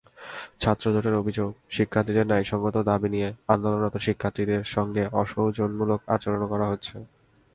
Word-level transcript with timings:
ছাত্রজোটের 0.61 1.15
অভিযোগ, 1.21 1.49
শিক্ষার্থীদের 1.69 2.29
ন্যায়সংগত 2.29 2.75
দাবি 2.89 3.09
নিয়ে 3.09 3.29
আন্দোলনরত 3.47 3.95
শিক্ষার্থীদের 3.97 4.61
সঙ্গে 4.75 5.03
অসৌজন্যমূলক 5.21 5.99
আচরণও 6.07 6.51
করা 6.53 6.65
হচ্ছে। 6.71 6.95